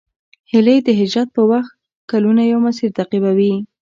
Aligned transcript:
هیلۍ 0.51 0.77
د 0.83 0.89
هجرت 0.99 1.29
په 1.35 1.41
وخت 1.51 1.71
کلونه 2.11 2.41
یو 2.51 2.59
مسیر 2.67 2.89
تعقیبوي 2.97 3.53